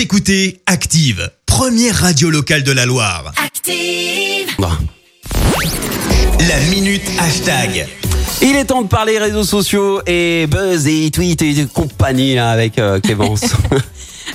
[0.00, 3.34] Vous écoutez Active, première radio locale de la Loire.
[3.36, 4.56] Active.
[6.48, 7.86] La minute hashtag.
[8.40, 12.78] Il est temps de parler réseaux sociaux et buzz et tweet et compagnie là, avec
[12.78, 13.44] euh, Clémence.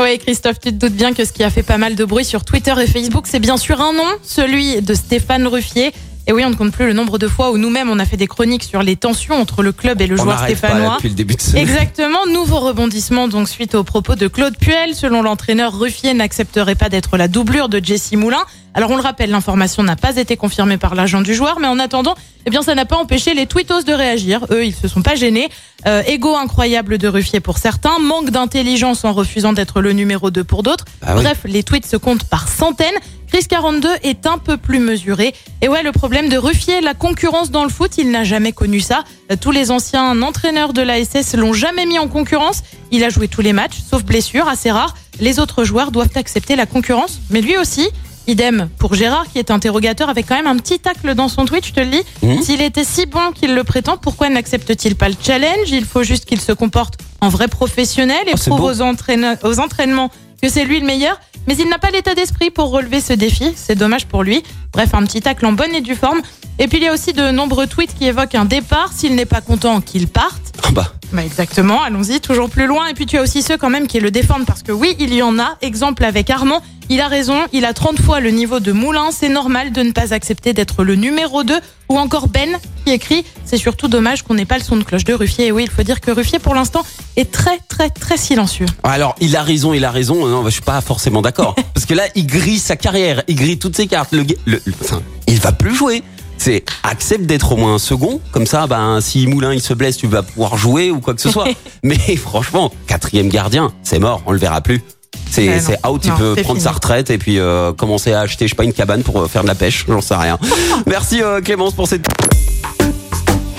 [0.00, 2.24] Oui, Christophe, tu te doutes bien que ce qui a fait pas mal de bruit
[2.24, 5.92] sur Twitter et Facebook, c'est bien sûr un nom, celui de Stéphane Ruffier.
[6.28, 8.18] Et oui, on ne compte plus le nombre de fois où nous-mêmes on a fait
[8.18, 10.96] des chroniques sur les tensions entre le club et le On joueur pas stéphanois.
[10.96, 11.62] depuis le début de semaine.
[11.66, 14.94] Exactement, nouveau rebondissement donc suite aux propos de Claude Puel.
[14.94, 18.42] Selon l'entraîneur, Ruffier n'accepterait pas d'être la doublure de Jesse Moulin.
[18.74, 21.78] Alors on le rappelle, l'information n'a pas été confirmée par l'agent du joueur, mais en
[21.78, 22.14] attendant,
[22.44, 24.44] eh bien ça n'a pas empêché les tweetos de réagir.
[24.50, 25.48] Eux, ils se sont pas gênés.
[25.86, 30.44] Euh, ego incroyable de Ruffier pour certains, manque d'intelligence en refusant d'être le numéro 2
[30.44, 30.84] pour d'autres.
[31.00, 31.22] Bah oui.
[31.22, 32.94] Bref, les tweets se comptent par centaines.
[33.28, 35.34] Chris 42 est un peu plus mesuré.
[35.62, 38.80] Et ouais, le problème de Ruffier, la concurrence dans le foot, il n'a jamais connu
[38.80, 39.04] ça.
[39.40, 42.62] Tous les anciens entraîneurs de la SS l'ont jamais mis en concurrence.
[42.90, 44.94] Il a joué tous les matchs, sauf blessure, assez rare.
[45.20, 47.88] Les autres joueurs doivent accepter la concurrence, mais lui aussi.
[48.26, 51.66] Idem pour Gérard, qui est interrogateur avec quand même un petit tacle dans son tweet,
[51.66, 52.02] je te le dis.
[52.22, 52.42] Mhm.
[52.42, 55.70] S'il était si bon qu'il le prétend, pourquoi n'accepte-t-il pas le challenge?
[55.70, 59.60] Il faut juste qu'il se comporte en vrai professionnel et Oh, prouve aux, entraîne- aux
[59.60, 60.10] entraînements
[60.42, 61.18] que c'est lui le meilleur.
[61.48, 63.54] Mais il n'a pas l'état d'esprit pour relever ce défi.
[63.56, 64.42] C'est dommage pour lui.
[64.74, 66.20] Bref, un petit tacle en bonne et due forme.
[66.58, 68.92] Et puis il y a aussi de nombreux tweets qui évoquent un départ.
[68.92, 70.52] S'il n'est pas content, qu'il parte.
[70.62, 72.86] Ah bah, Bah exactement, allons-y, toujours plus loin.
[72.88, 75.14] Et puis tu as aussi ceux quand même qui le défendent parce que oui, il
[75.14, 75.56] y en a.
[75.62, 79.30] Exemple avec Armand, il a raison, il a 30 fois le niveau de Moulin, c'est
[79.30, 81.54] normal de ne pas accepter d'être le numéro 2.
[81.88, 85.04] Ou encore Ben qui écrit, c'est surtout dommage qu'on n'ait pas le son de cloche
[85.04, 85.46] de Ruffier.
[85.46, 86.82] Et oui, il faut dire que Ruffier pour l'instant
[87.16, 88.66] est très très très silencieux.
[88.82, 90.26] alors il a raison, il a raison.
[90.26, 93.36] Non, bah, je suis pas forcément d'accord parce que là, il grille sa carrière, il
[93.36, 94.12] grille toutes ses cartes.
[94.12, 96.02] Le, le- le- enfin, il va plus jouer.
[96.38, 99.96] C'est accepte d'être au moins un second, comme ça, ben si Moulin il se blesse,
[99.96, 101.48] tu vas pouvoir jouer ou quoi que ce soit.
[101.82, 104.82] Mais franchement, quatrième gardien, c'est mort, on le verra plus.
[105.30, 105.62] C'est Ouais, non.
[105.66, 106.60] c'est out, il Non, peut prendre fini.
[106.60, 109.26] sa retraite et puis euh, commencer à acheter, je sais pas, une cabane pour euh,
[109.28, 110.38] faire de la pêche, j'en sais rien.
[110.86, 112.06] Merci euh, Clémence pour cette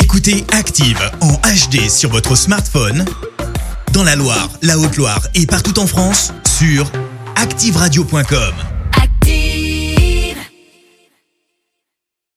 [0.00, 3.04] Écoutez Active en HD sur votre smartphone,
[3.92, 6.90] dans la Loire, la Haute-Loire et partout en France, sur
[7.36, 8.54] activeradio.com.